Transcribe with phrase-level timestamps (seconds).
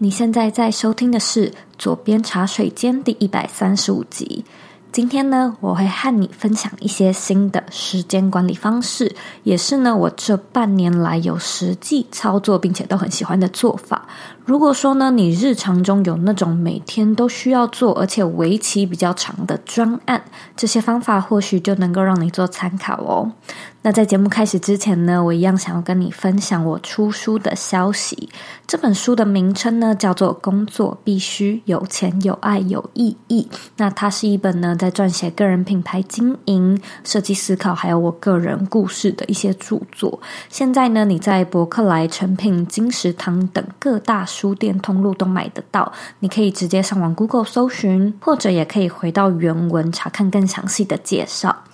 [0.00, 4.44] 你现在在收听的是《左边茶水间》第一百三十五集。
[4.92, 14.06] 今天呢，我会和你分享一些新的时间管理方式，也是呢，我这半年来有实际操作并且都很喜欢的做法。
[14.44, 20.22] 如果说呢，你日常中有那种每天都需要做，而且为期比较长的专案，
[20.56, 23.32] 这些方法或许就能够让你做参考哦。
[23.80, 28.28] 那在节目开始之前呢，我一样想要跟你分享我出书的消息。
[28.66, 33.48] 这本书的名称呢叫做《工作必须有钱、有爱、有意义》。
[33.76, 40.20] 那它是一本呢在撰写个人品牌经营、设计思考，还有我个人故事的一些著作。
[40.48, 45.90] 现在呢，你在博客来、诚品、金石堂等各大书店通路都买得到。
[46.18, 51.64] 你可以直接上网 Google 搜寻，或者也可以回到原文查看更详细的介绍。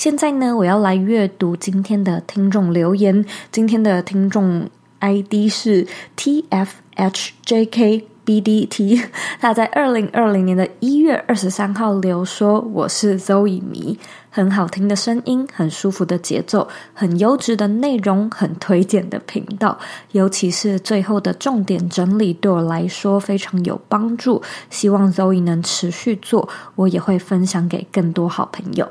[0.00, 3.22] 现在呢，我要来阅读今天的听众留言。
[3.52, 5.86] 今天的听众 ID 是
[6.16, 9.04] TFHJKBDT，
[9.38, 13.98] 他在二零二零年的一月二十三号留说：“我是 Zoe 迷，
[14.30, 19.78] 很好听的声音，很舒服的节奏，很优质的内容，很推荐的频道。
[20.12, 24.40] 尤其是最后的重点整理，对我来说非常有帮助。
[24.70, 28.88] 希望 Zoe 能持续做，我也会分享给更多好朋友。”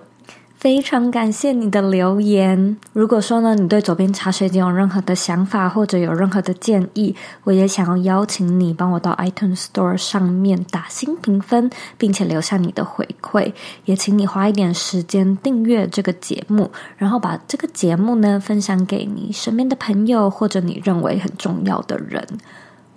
[0.60, 2.76] 非常感谢你的留言。
[2.92, 7.16] 如果说呢，你对左边茶水间有任何的想法，或者有任何的建议，
[7.46, 13.54] 我也想要邀请你帮我到 iTunes Store 上面打新评分，并且留下你的回馈。
[13.86, 22.28] 也请你花一点时间订阅这个节目，然后把这个节目呢分享给你身边的朋友，或者你认为很重要的人。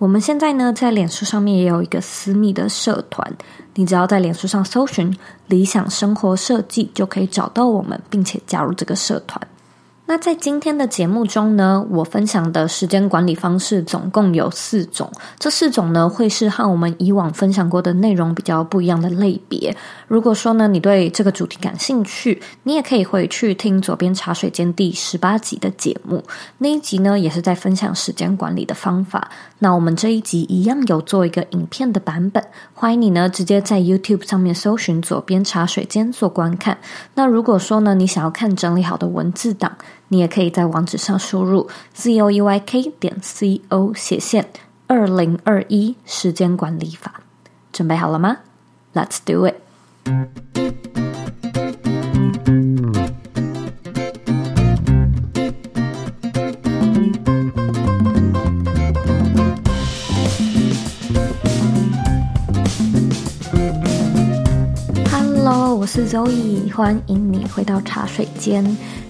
[0.03, 3.25] 我们现在呢，在脸书上面也有一个私密的社团，
[3.75, 9.41] 你只要在脸书上搜寻“理想生活设计”，就可以找到我们，并且加入这个社团。
[10.05, 15.09] 那在今天的节目中呢，我分享的时间管理方式总共有四种。
[15.39, 19.73] 这四种呢，会是和我们以往分享过的内容比较不一样的类别。
[20.09, 26.21] 如果说呢，你对这个主题感兴趣，你也可以回去听左边茶水间第十八集的节目。
[26.57, 29.31] 那一集呢，也是在分享时间管理的方法。
[29.59, 36.77] 那我们这一集一样有做一个影片的版本，欢迎你呢直接在 YouTube 上面搜寻左边茶水间做观看。
[37.15, 39.77] 那如果说呢，你想要看整理好的文字档，
[40.13, 44.47] 你也可以在网址上输入 z o u y k 点 c o 斜线
[44.85, 47.21] 二零二一时间管理法。
[47.71, 48.37] 准备好了吗
[48.93, 49.55] ？Let's do it。
[65.09, 68.63] Hello，我是 Zoe，欢迎你回到茶水间。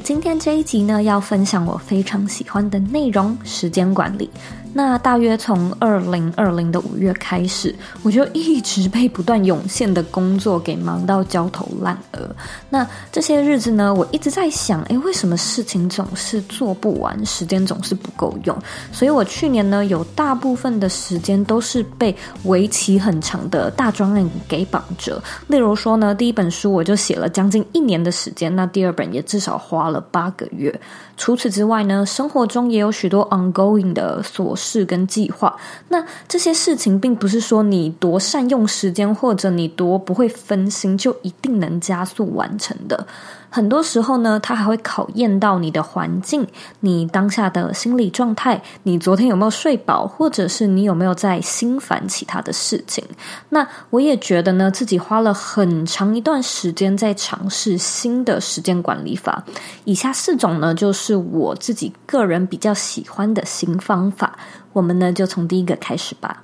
[0.04, 4.30] 今天这一集呢，要分享我非常喜欢的内容——时间管理。
[4.76, 12.36] 那大约从二零二零的五月开始，我就一直被不断涌现的工作给忙到焦头烂额。
[12.72, 18.58] 那这些日子呢，我一直在想，诶，为什么事情总是做不完，时间总是不够用？
[18.92, 22.14] 所以我去年呢，有大部分的时间都是被
[22.46, 25.22] 为期很长的大专案给绑着。
[25.48, 30.82] 例如说呢，第一本书我就写了将近一年的时间，那第二本也至少花了了八个月。
[31.16, 35.56] 除此之外呢，生活中也有许多 ongoing 的琐事跟计划。
[35.88, 43.08] 那这些事情并不是说你多善用时间，或者你多不会分心，就一定能加速完成的。
[43.54, 46.48] 很多时候呢，它还会考验到你的环境、
[46.80, 53.06] 你当下的心理状态、你昨天有没有睡饱，或者是你有没有在心烦其他的事情。
[53.50, 59.44] 那我也觉得呢，自己花了很长一段时间在尝试新的时间管理法。
[59.84, 64.36] 以下四种呢，就是我自己个人比较喜欢的新方法。
[64.72, 66.42] 我们呢，就从第一个开始吧。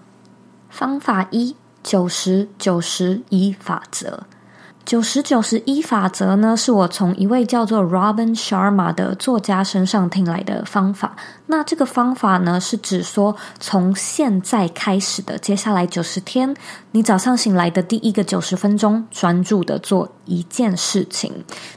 [0.70, 4.28] 方法一：九十九十一法则。
[4.86, 11.16] 九十九十一法则呢，是我从一位叫做 Robin Sharma 的作家身上听来的方法。
[11.46, 16.56] 那这个方法呢，是指说从现在开始的接下来九十天，
[16.92, 21.32] 你早上醒来的第一个九十分钟，专注的做一件事情。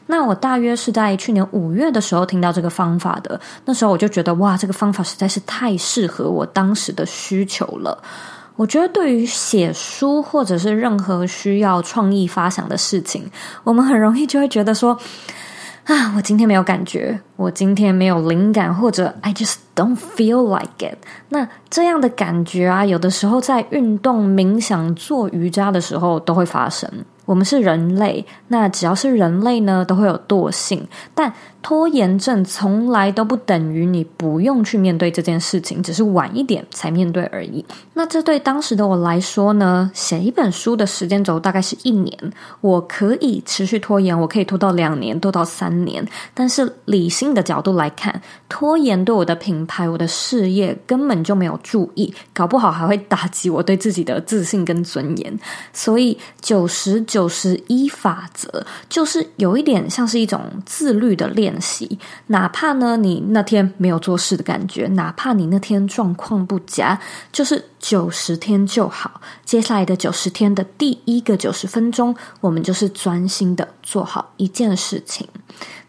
[0.06, 8.02] 那我大约是在去年五月的时候听到这个方法的，那时候我就觉得哇，这个方法实在是太适合我当时的需求了。
[8.56, 13.30] 我觉得，对于写书或者是任何需要创意发想的事情，
[13.64, 14.96] 我们很容易就会觉得说
[15.84, 20.98] ：“啊，我今天没有感觉，我今天没有灵感，或者 I just don't feel like it。”
[21.30, 26.88] 那这样的感觉啊，有的时候在运动、冥想、做瑜伽的时候都会发生。
[27.24, 31.32] 我们是人类，那只要是人类呢，都会有惰性，但
[31.62, 37.64] 拖延症从来都不等于你不用去面对这件事情，只是晚一点才面对而已。
[37.94, 42.18] 那这对当时的我来说呢，写一本书的时间轴大概是一年，
[42.60, 46.04] 我可以持续拖延，我可以拖到两年，拖到三年。
[46.34, 55.38] 但是理性的角度来看，拖延对我的品牌、我的事业根本就没有助益，搞不好还会打击我对自己的自信跟尊严。
[55.72, 61.98] 所以九十九十一法则就是有一点像是一种自律的练习，
[62.28, 66.98] 哪怕呢你那天没有做事的感觉，哪怕你那天状况不佳，
[67.30, 69.20] 就是九十天就好。
[69.44, 75.28] 接下来的九十天的第一个九十分钟，我们就是专心的做好一件事情。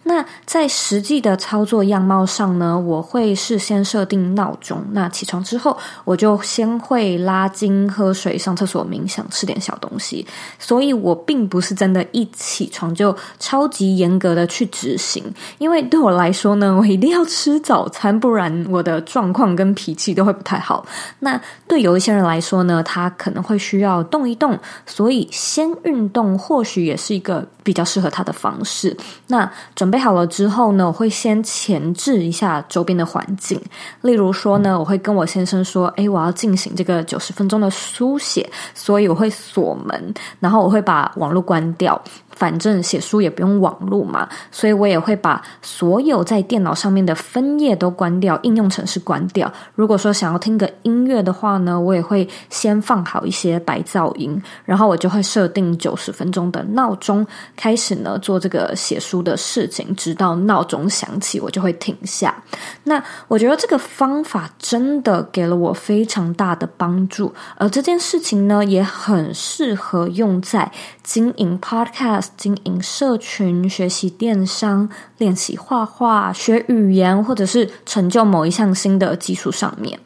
[0.05, 4.83] 那在实际的操作样貌上呢，我会事先设定闹钟。
[4.91, 10.27] 那起床之后，我就先会拉筋、喝水、上厕所、冥想、吃点小东西。
[10.59, 15.23] 所以我并不是真的一起床就超级严格的去执行，
[15.57, 20.85] 因为对我来说呢，我一定要吃早餐，不然我的状况跟脾气都会不太好。
[21.19, 28.97] 那对有一些人来说呢，他可能会需要动一动，所以先运动或许也是一个比较适合他的方式。
[29.27, 29.92] 那准。
[29.93, 33.61] 准备好了之后呢，我会先前置一下周边的环境。
[34.01, 42.01] 例如说呢，我会跟我先生说：“诶，我要进行这个九十分钟的书写，所以我会锁门，然后我会把网络关掉。”
[42.35, 49.51] 反正写书也不用网路嘛，所以我也会把所有在电脑上面的分页都关掉，应用程式关掉。
[49.75, 57.25] 如果说想要听个音乐的话呢，我也会先放好一些白噪音，然后我就会设定九十分钟的闹钟，
[57.55, 62.35] 开始呢做这个写书的事情，直到闹钟响起，我就会停下。
[62.83, 70.71] 那我觉得这个方法真的给了我非常大的帮助，而这件事情呢，也很适合用在
[71.03, 72.22] 经营 Podcast。
[72.37, 79.99] 经营社群、学习电商、练习画画、学语言，或者是成就某一项新的技术上面。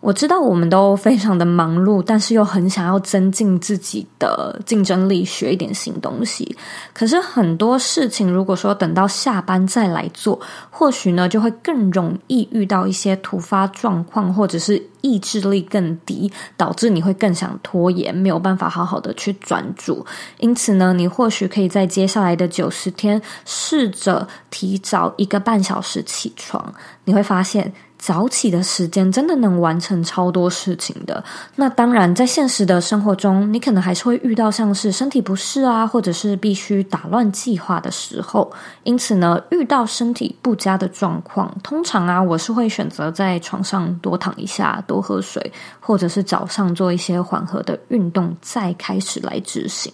[0.00, 6.56] 我知道我们都非常的忙碌，但是又很想要增进自己的竞争力，学一点新东西。
[6.94, 10.40] 可是很多事情，如果说等到下班再来做，
[10.70, 20.06] 或许呢就会更容易遇到一些突发状况，或者是意志力更低，导致你会更想拖延，没有办法好好的去专注。
[20.38, 26.72] 因此呢，你或许可以在接下来的九十天，试着提早一个半小时起床，
[27.04, 27.72] 你会发现。
[27.98, 31.22] 早起的时间真的能完成超多事情的。
[31.56, 38.50] 那当然，在现实的生活中，你可能还是会遇到像是身体不适啊，或者是必须打乱计划的时候。
[38.84, 49.92] 因此呢，遇到身体不佳的状况，通常啊，我是会选择在床上多躺一下，多喝水，或者是早上做一些缓和的运动，再开始来执行。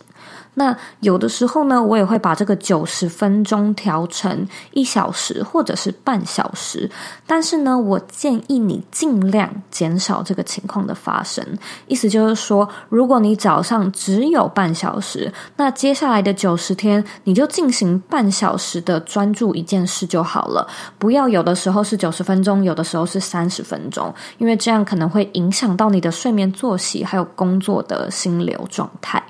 [0.55, 6.89] 那有的时候呢，我也会把这个九十分钟调成一小时或者是半小时。
[7.27, 11.45] 但是呢，我建议你尽量减少这个情况的发生。
[11.87, 20.67] 意思就是说，如果你早上只有半小时，那接下来的九十天你就进行半小时的专注一件事就好了。
[20.99, 29.21] 不要有的时候是九十分钟，有的时候是三十分钟，因为这样可能会影响到你的睡眠作息，还有工作的心流状态。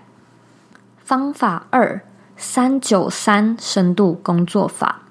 [1.05, 2.01] 方法二：
[2.35, 5.03] 三九三深度工作法。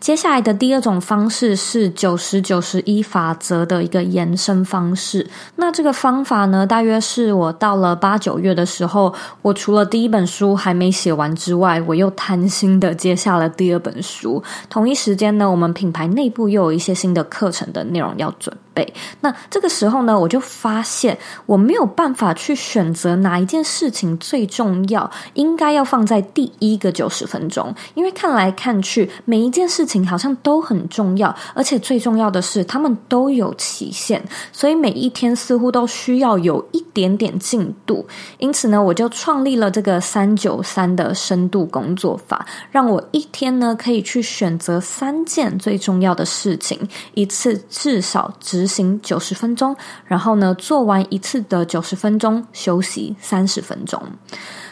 [0.00, 5.28] 接下来的第二种方式是九十九十一法则的一个延伸方式。
[5.56, 14.42] 那这个方法呢，大约是我到了八九月的时候，我除了第一本书还没写完之外，我又贪心的接下了第二本书。
[14.70, 18.92] 同一时间呢，我们品牌内部又有一些新的课程的内容要准备。
[19.20, 21.16] 那这个时候呢，我就发现
[21.46, 29.94] 我没有办法去选择哪一件事情最重要，应该要放在第一个九十分钟，因为看来看去，每一件事情。
[30.04, 38.06] 好像都很重要，而且最重要的是，他们都有期限，所以每一天似乎都需要有一点点进度。
[38.38, 46.78] 因此呢，我就创立了这个三九三的深度工作法，让我一天呢可以去选择三件最重要的事情，
[47.14, 48.32] 一次至少
[48.64, 54.02] 执行九十分钟，然后呢做完一次的九十分钟，休息三十分钟。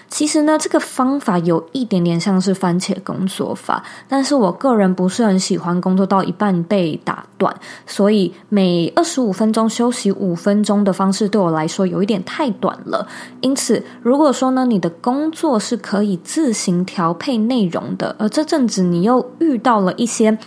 [0.09, 7.55] 其实呢，这个方法有一点点像是番茄工作法，但是我个人不是很喜欢工作到一半被打断，
[7.87, 13.07] 所以每二十五分钟休息五分钟的方式对我来说有一点太短了。
[13.43, 20.39] 因此，如果说呢，你的工作是可以自行调配内容的，而这阵子你又遇到了一些。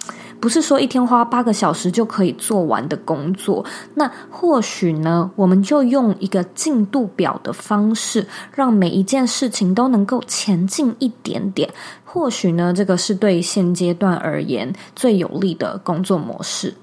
[0.46, 3.66] 不是说一天花八个小时就可以做完的工作。
[3.96, 11.68] 那或许呢，我们就用一个进度表的方式，让每一件事情都能够前进一点点。
[12.04, 16.76] 或许呢，这个是对现阶段而言最有利的工作模式。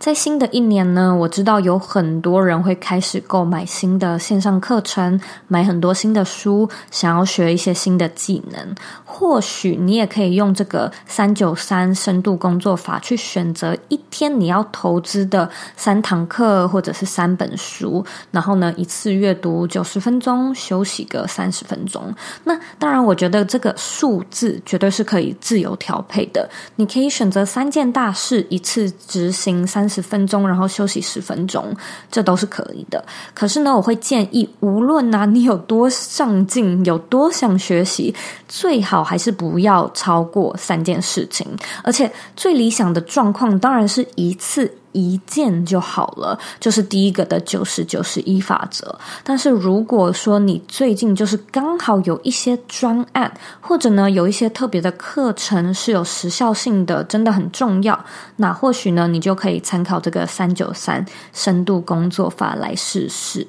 [0.00, 8.74] 在新的一年呢，我知道有很多人会开始购买新的线上课程，买很多新的书，想要学一些新的技能。
[9.04, 22.02] 或许你也可以用这个三九三深度工作法去选择一天你要投资的三堂课或者是三本书，然后呢，一次阅读九十分钟，休息个三十分钟。
[22.44, 26.48] 那当然，我觉得这个数字绝对是可以自由调配的。
[26.76, 31.76] 你可以选择三件大事，一次执行三十分钟，然后休息十分钟，
[32.10, 33.04] 这都是可以的。
[33.34, 38.14] 可是呢，我会建议，无论啊你有多上进，有多想学习，
[38.48, 41.46] 最好还是不要超过三件事情。
[41.82, 44.72] 而且最理想的状况，当然是一次。
[44.92, 48.98] 一件就好了，就是第一个的九十九十一法则。
[49.22, 58.04] 但是如果说你最近就是刚好有一些专案，或者呢有一些特别的课程是有时效性的，真的很重要，
[58.36, 63.46] 那或许呢你就可以参考这个三九三深度工作法来试试。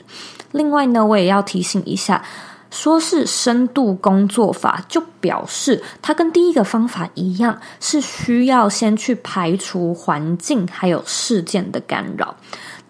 [0.52, 2.24] 另外呢，我也要提醒一下。
[2.72, 12.36] 说是深度工作法，就表示它跟第一个方法一样，是需要先去排除环境还有事件的干扰。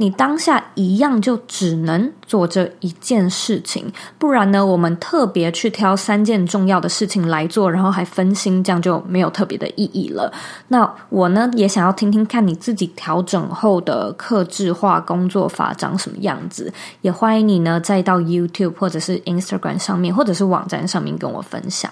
[0.01, 3.85] 你当下一样就只能做这一件事情，
[4.17, 10.33] 不然呢，我们特别去挑三件重要的事情来做，然后还分心，这样就没有特别的意义了。
[10.69, 21.91] 那我呢，也想要听听看你自己调整后的客制化工作法长什么样子，也欢迎你呢，再到 YouTube 或者是 Instagram 上面，或者是网站上面跟我分享。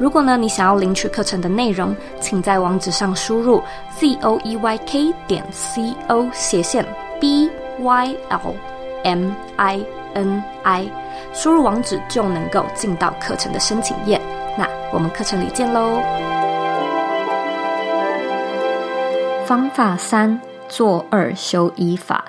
[0.00, 3.62] 如果呢，你想要领取课程的内容，请在网址上输入
[3.98, 6.82] z o e y k 点 c o 斜线
[7.20, 8.54] b y l
[9.04, 10.90] m i n i，
[11.34, 14.18] 输入网址就能够进到课程的申请页。
[14.56, 16.00] 那我们课程里见喽。
[19.44, 22.24] 方法三：做二修一法。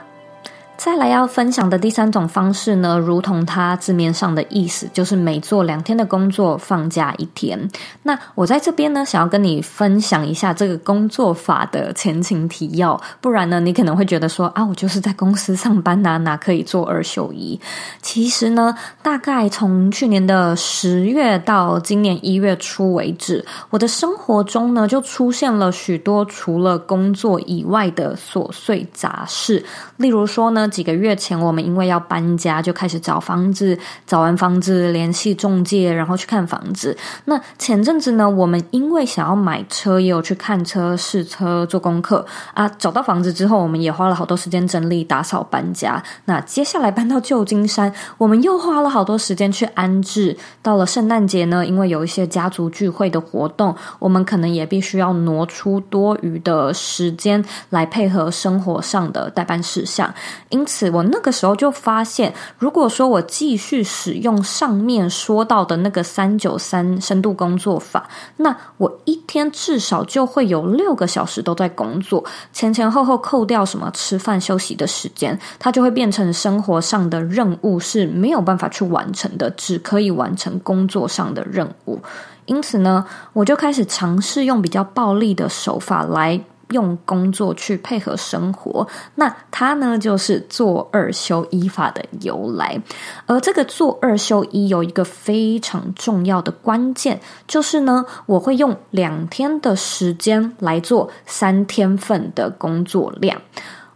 [0.84, 7.70] 再来要分享的第三种方式呢，如同它字面上的意思，就是每做两天的工作放假一天。
[8.02, 17.60] 那我在这边呢，想要跟你分享一下这个工作法的前情提要，不然呢，你可能会觉得说啊，我就是在公司上班哪，哪可以做二休一？
[18.02, 29.64] 其实呢，大概从去年的十月到今年一月初为止，我的生活中呢，就出现了许多除了工作以外的琐碎杂事，
[29.98, 30.70] 例如说呢。
[30.72, 33.78] 几个月前，我们因为要搬家，就开始找房子。
[34.08, 36.98] 找完房子，联系中介，然后去看房子。
[37.26, 42.68] 那前阵子呢，我们因为想要买车，也有去看车、试车、做功课啊。
[42.70, 46.02] 找到房子之后，我们也花了好多时间整理、打扫、搬家。
[46.26, 50.38] 那接下来搬到旧金山，我们又花了好多时间去安置。
[50.62, 60.14] 到了圣诞节呢，因为有一些家族聚会的活动，我们可能也必须要挪出多余的时间来配合生活上的待办事项。
[60.50, 82.00] 因因此，我那个时候就发现，如果说我继续使用上面说到的那个三九三深度工作法，那我一天至少就会有六个小时都在工作，前前后后扣掉什么吃饭休息的时间，它就会变成生活上的任务是没有办法去完成的，只可以完成工作上的任务。
[82.46, 83.04] 因此呢，
[83.34, 86.40] 我就开始尝试用比较暴力的手法来。
[86.72, 92.82] 用工作去配合生活，那它呢，就是做二休一法的由来。
[93.26, 103.40] 而这个做二休一有一个非常重要的关键，就是呢，我会用两天的时间来做三天份的工作量。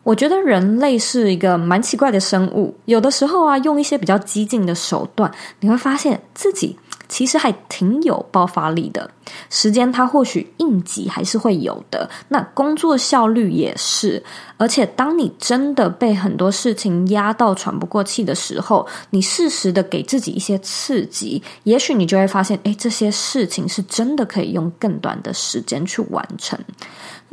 [0.03, 6.77] 我觉得人类是一个蛮奇怪的生物，有的时候啊，用一些比较激进的手段，你会发现自己。
[7.07, 9.09] 其实还挺有爆发力的，
[9.49, 14.23] 时间它或许应急还是会有的，那工作效率也是。
[14.57, 26.57] 而且当你真的被很多事情压到喘不过气的时候，你适时的给自己一些刺激，也许你就会发现，诶，这些事情是真的可以用更短的时间去完成。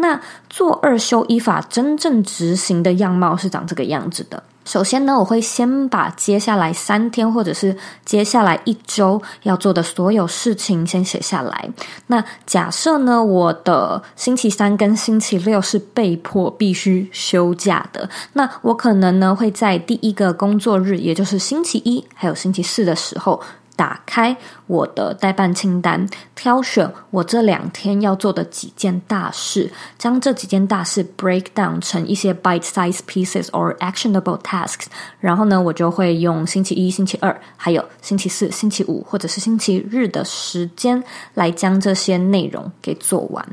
[0.02, 4.42] 那做二休一法真正执行的样貌是长这个样子的。
[4.64, 11.68] 首先呢，我会先把接下来三天或者是接下来一周要做的所有事情先写下来。
[12.09, 23.40] 那假设呢，我的星期三跟星期六是被迫必须休假的，那我可能呢会在第一个工作日，也就是星期一还有星期四的时候，
[23.76, 24.37] 打开
[24.67, 34.87] 我的待办清单，挑选我这两天要做的几件大事，将这几件大事 break down 成一些 bite size pieces or actionable tasks。
[35.21, 41.02] 然后呢，我就会用星期一、星期二，还有星期四、星期五，或者是星期日的时间
[41.35, 43.45] 来将这些内容给做完。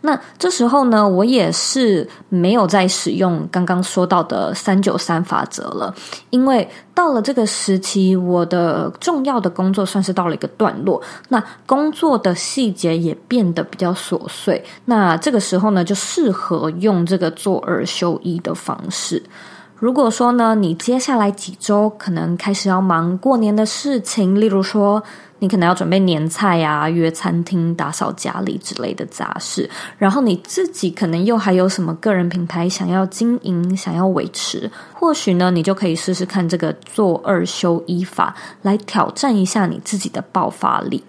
[0.00, 5.94] 那这时候呢，我也是没有再使用刚刚说到的三九三法则了，
[6.30, 14.64] 因为到了这个时期，我的重要的工作算是到了一个段落，那工作的细节也变得比较琐碎。
[14.84, 19.22] 那这个时候呢，就适合用这个做二休一的方式。
[19.78, 25.00] 如果说呢，你接下来几周可能开始要忙过年的事情，例如说，
[25.38, 41.04] 你可能要准备年菜啊、约餐厅、打扫家里之类的杂事，然后你自己可能又还有什么个人品牌想要经营、想要维持，或许呢，你就可以试试看这个做二休一法，来挑战一下你自己的爆发力。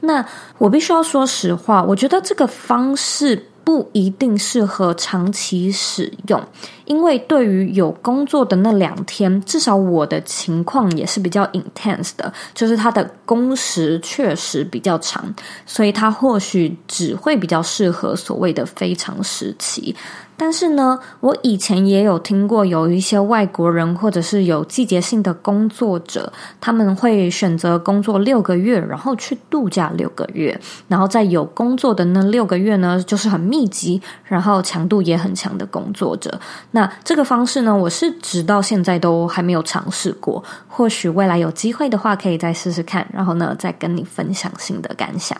[0.00, 0.22] 那
[0.58, 3.46] 我必须要说实话，我觉得这个方式。
[3.70, 6.42] 不一定适合长期使用，
[6.86, 15.32] 因为对于有工作的那两天，至少我的情况也是比较 intense 的，就是它的工时确实比较长，
[15.64, 19.94] 所以它或许只会比较适合所谓的非常时期。
[20.40, 36.40] 但是呢，我以前也有听过有一些外国人或者是有季节性的工作者，他们会选择工作六个月，然后去度假六个月，然后在有工作的那六个月呢，就是很密集，然后强度也很强的工作者。
[36.70, 45.36] 那这个方式呢，我是直到现在都还没有尝试过，或许未来有机会的话，可以再试试看，然后呢，再跟你分享新的感想。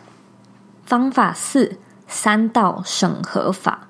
[0.84, 3.86] 方法四：三道审核法。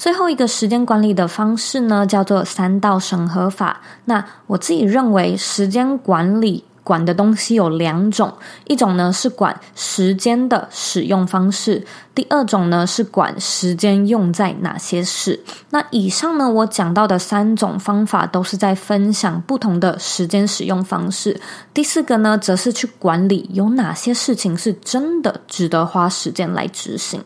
[0.00, 3.82] 最后一个时间管理的方式呢，叫做三道审核法。
[4.06, 8.32] 那我自己认为，时间管理管的东西有两种，
[8.66, 11.84] 一种呢是管时间的使用方式，
[12.14, 15.38] 第二种呢是管时间用在哪些事。
[15.68, 21.38] 那以上呢，我讲到的三种方法都是在分享不同的时间使用方式。
[21.74, 27.22] 第四个呢，则是去管理有哪些事情是真的值得花时间来执行。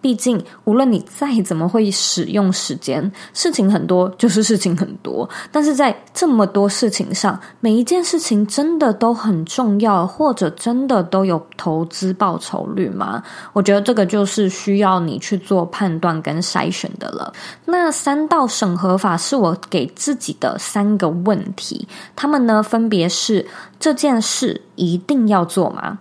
[0.00, 5.28] 毕竟，无论你再怎么会使用时间，事情很多就是事情很多。
[5.52, 13.22] 但是在这么多事情上，每一件事情真的都很重要，或者真的都有投资报酬率吗？
[13.52, 17.32] 我觉得这个就是需要你去做判断跟筛选的了。
[17.66, 21.86] 那三道审核法是我给自己的三个问题，
[22.16, 23.46] 他们呢分别是：
[23.78, 25.98] 这件事一定要做吗？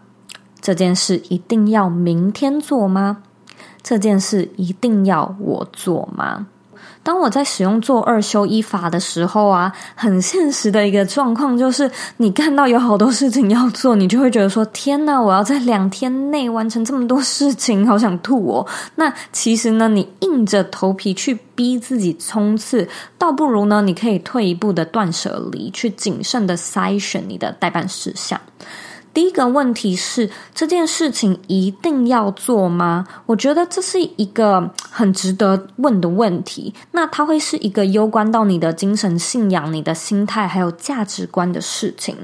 [0.62, 3.18] 这件事一定要明天做吗？
[3.82, 6.48] 这件事一定要我做吗？
[7.02, 22.88] 当我在使用做二休一法的时候啊，很现实的一个状况就是，你看到有好多事情要做，你就会觉得说：“天哪，我要在两天内完成这么多事情，好想吐哦。”那其实呢，你硬着头皮去逼自己冲刺，
[23.18, 28.40] 倒不如呢，你可以退一步的断舍离，去谨慎的筛选你的待办事项。
[29.14, 33.08] 第一个问题是，这件事情一定要做吗？
[33.26, 36.74] 我觉得这是一个很值得问的问题。
[36.92, 42.16] 那它会是一个攸关到你的精神信仰、你的心态还有价值观的事情。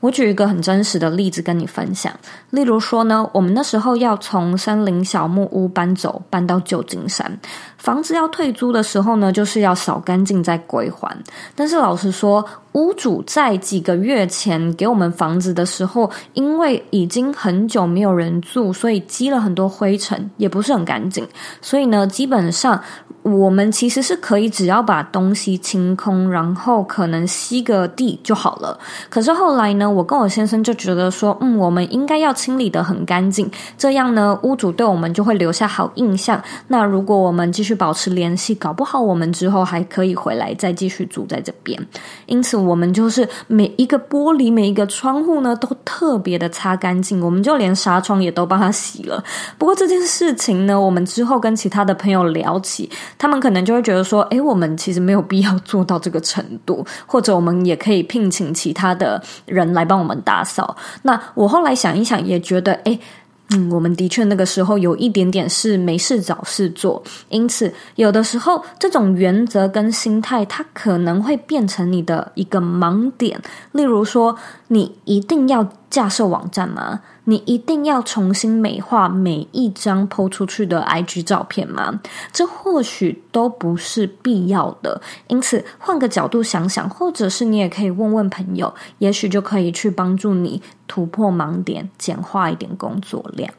[0.00, 2.12] 我举一个很真实的例子跟你分享，
[2.50, 7.40] 例如说呢，我们那时候要从森林小木屋搬走，搬到旧金山，
[7.78, 11.16] 房子要退租的时候呢，就是要扫干净再归还。
[11.54, 21.26] 但是老实说，屋主在几个月前给我们房子的时候，因为已经很久没有人住，所以积了很多灰尘，也不是很干净，
[21.62, 22.80] 所以呢，基本上。
[23.22, 28.78] 我们其实是可以只要把东西清空，然后可能吸个地就好了。
[29.10, 36.42] 可是后来呢，我跟我先生就觉得说，嗯，我们应该要清理得很干净，这样呢，屋主对我们就会留下好印象。
[36.68, 41.78] 那如果我们继续去保持联系，搞不好我们之后还可以回来再继续住在这边。
[42.26, 47.20] 因此，我们就是每一个玻璃、每一个窗户呢，都特别的擦干净。
[47.20, 49.22] 我们就连纱窗也都帮他洗了。
[49.58, 52.90] 不过这件事情呢，我们之后跟其他的朋友聊起。
[53.18, 60.74] 他们可能就会觉得说，诶，我们其实没有必要做到这个程度，或者我们也可以聘请其他的人来帮我们打扫。
[61.02, 62.98] 那我后来想一想，也觉得，诶，
[63.50, 73.40] 嗯，我们的确那个时候有一点点是没事找事做，因此有的时候这种原则跟心态，它可能会变成你的一个盲点。
[73.72, 77.00] 例如说，你一定要架设网站吗？
[77.28, 82.00] 你一定要重新美化每一张抛出去的 IG 照片吗？
[82.32, 84.98] 这或许都不是必要的。
[85.26, 93.52] 因此，换个角度想想，或者是你也可以问问朋友，也许就可以去帮助你突破盲点，简化一点工作量。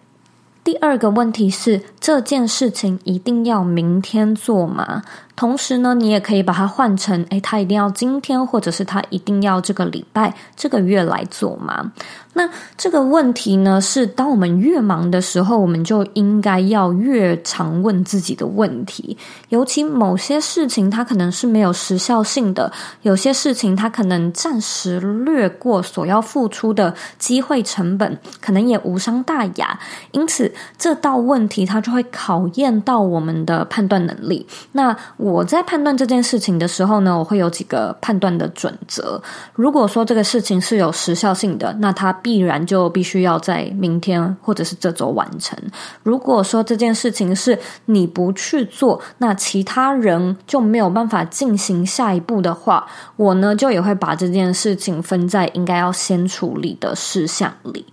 [0.64, 5.04] 第二个问题是，这件事情一定要明天做吗？
[5.39, 11.93] 同时呢，你也可以把它换成，诶，他一定要今天，或者是他一定要这个礼拜、这个月来做吗？
[12.34, 12.47] 那
[12.78, 19.17] 这个问题呢，是当我们越忙的时候，我们就应该要越常问自己的问题。
[19.47, 22.69] 尤其某些事情，它可能是没有时效性的；
[23.02, 29.80] 有些事情，它可能暂时略过所要付出的机会成本，可能也无伤大雅。
[30.12, 34.45] 因此，这道问题它就会考验到我们的判断能力。
[34.73, 39.22] 那我我在判断这件事情的时候呢，我会有几个判断的准则。
[39.54, 45.58] 如果说这个事情是有时效性的，那它必然就必须要在明天或者是这周完成。
[46.04, 57.86] 如果说这件事情是你不去做，那其他人就没有办法进行下一步的话，我呢就也会把这件事情分在应该要先处理的事项里。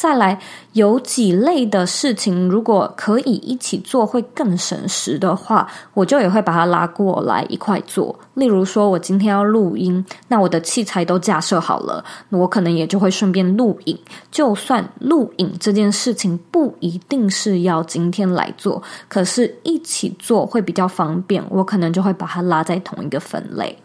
[0.00, 0.40] 再来，
[0.72, 8.18] 有几类的事情，如果可以一起做，会更省时的话，我就也会把它拉过来一块做。
[8.32, 13.98] 例如说，我今天要录音，那我的器材都架设好了，我可能也就会顺便录影。
[14.30, 23.76] 就算录影这件事情不一定是要今天来做，可是一起做会比较方便，我可能就会把它拉在同一个分类。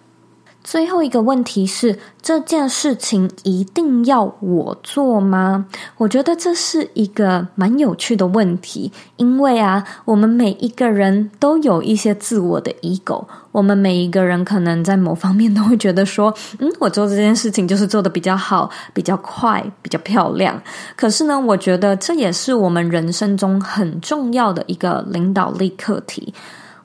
[0.65, 5.63] 最后一个问题是，这件事情一定要我做吗？
[5.95, 20.59] 我觉得这是一个蛮有趣的问题，因为啊，我们每一个人都有一些自我的 ego，我们每一个人可能在某方面都会觉得说， 嗯，我做这件事情就是做得比较好、比较快、比较漂亮。
[20.95, 26.33] 可是呢，我觉得这也是我们人生中很重要的一个领导力课题。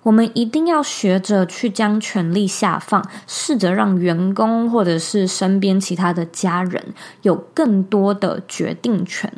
[0.03, 9.31] 我们一定要学着去将权力下放，试着让员工或者是身边其他的家人有更多的决定权。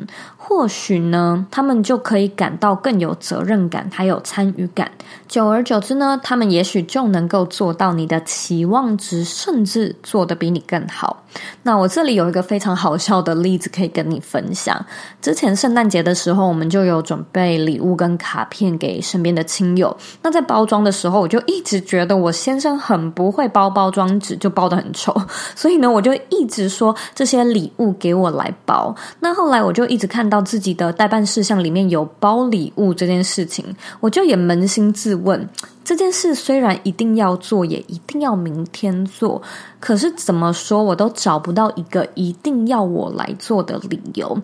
[0.45, 4.91] 或许呢，他们就可以感到更有责任感，还有参与感。
[5.27, 11.23] 久而久之呢，他们也许就能够做到你的期望值，甚至做得比你更好。
[11.63, 14.85] 那我这里有一个非常好笑的例子可以跟你分享。
[15.21, 19.95] 之前圣诞节的时候，我们就有准备礼物跟卡片给身边的亲友。
[20.21, 25.15] 那在包装的时候，我就一直觉得我先生很不会包包装纸，就包得很丑。
[25.55, 28.93] 所以呢，我就一直说这些礼物给我来包。
[29.21, 33.63] 那后来我就一直看到自己的待办事项里面有包礼物这件事情，
[33.99, 35.47] 我就也扪心自问。
[35.83, 39.39] 这件事虽然一定要做，也一定要明天做，
[39.79, 44.35] 可是怎么说我都找不到一个一定要我来做的理由。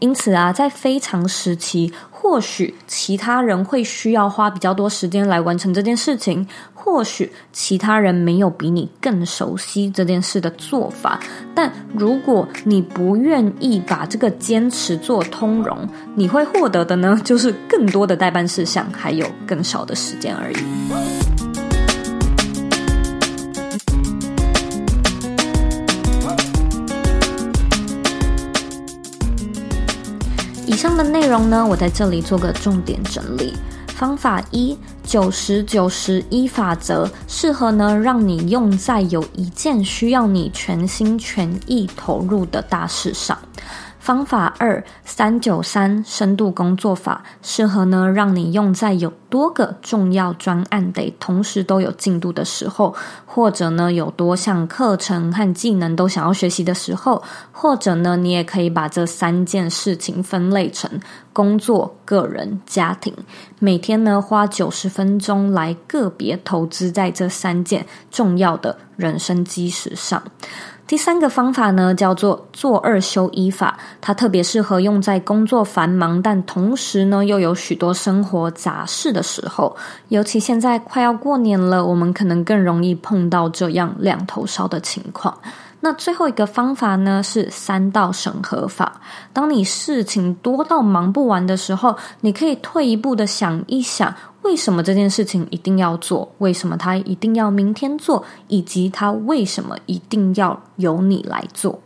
[0.00, 6.46] 因此啊，在非常时期，或许其他人会需要花比较多时间来完成这件事情。
[6.80, 11.18] 或许其他人没有比你更熟悉这件事的做法，
[11.54, 15.76] 但如果你不愿意把这个坚持做通融，
[16.14, 20.56] 你会获得的呢，就是更多的待办事项，还有更少的时间而已。
[30.64, 33.54] 以上的内容呢，我在这里做个重点整理。
[33.98, 43.36] 方法一，九十九十一法则，适合呢让你用在有一件需要你全心全意投入的大事上。
[44.08, 60.90] 方法二，三九三深度工作法，适合呢让你用在有多个重要专案得同时都有进度的时候，或者呢有多项课程和技能都想要学习的时候，或者呢你也可以把这三件事情分类成
[61.34, 63.14] 工作、个人、家庭，
[63.58, 70.22] 每天呢花九十分钟来个别投资在这三件重要的人生基石上。
[70.88, 79.76] 第三个方法呢，叫做做二休一法，它特别适合用在工作繁忙，但同时呢又有许多生活杂事的时候。
[80.08, 85.38] 尤其现在快要过年了，我们可能更容易碰到这样两头烧的情况。
[85.80, 88.98] 那最后一个方法呢，是三道审核法。
[89.34, 94.12] 当你事情多到忙不完的时候，你可以退一步的想一想，
[94.48, 96.26] 为什么这件事情一定要做？
[96.38, 98.24] 为什么他一定要明天做？
[98.46, 101.78] 以及他为什么一定要由你来做？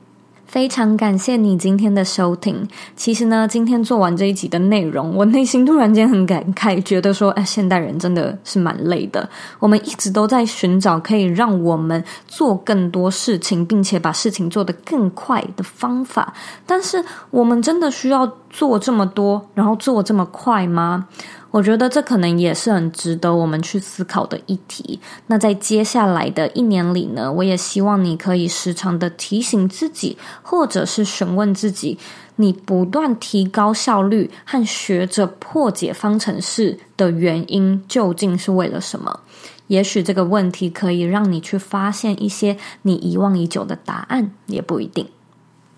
[0.46, 2.64] 非常感谢你今天的收听。
[2.94, 9.29] 其实呢，今天做完这一集的内容，我内心突然间很感慨，觉得说，哎，现代人真的是蛮累的。
[9.59, 16.33] 我们一直都在寻找可以让我们做更多事情，并且把事情做得更快的方法。
[16.64, 21.09] 但是，我们真的需要做这么多，然后做这么快吗？
[21.53, 24.99] 我觉得这可能也是很值得我们去思考的议题。
[25.27, 31.99] 那在接下来的一年里呢，我也希望你可以时常的提醒自己，或者是询问自己，
[32.37, 39.21] 你不断提高效率和学着破解方程式的原因究竟是为了什么？
[39.67, 45.07] 也许这个问题可以让你去发现一些你遗忘已久的答案，也不一定。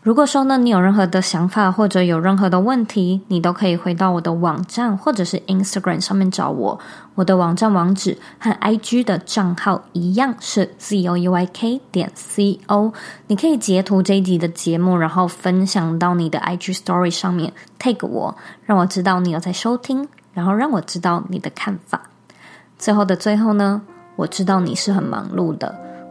[0.04, 6.78] 如果说呢，你有任何的想法或者有任何的问题，你都可以回到我的网站或者是 Instagram 上面找我。
[7.14, 12.92] 我的网站网址和 IG 的账号一样是 zouyk 点 co。
[13.28, 18.36] 你可以截图这一集的节目，然后分享到你的 IG Story 上面，tag 我，
[18.66, 22.02] 让我知道你有在收听，然后让我知道你的看法。
[22.78, 23.80] 最后的最后呢，
[24.16, 25.83] 我知道你是很忙碌的。